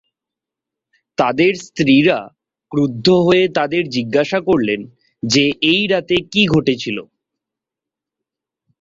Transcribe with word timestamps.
তাদের 1.17 1.53
স্ত্রীরা 1.65 2.19
ক্রুদ্ধ 2.71 3.07
হয়ে 3.27 3.45
তাদের 3.57 3.83
জিজ্ঞাসা 3.89 4.39
করলেন 4.41 4.79
যে 5.23 5.43
এই 5.71 5.81
রাতে 5.87 6.15
কী 6.31 6.41
ঘটেছিল। 6.47 6.97